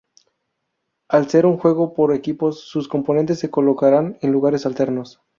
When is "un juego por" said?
1.45-2.15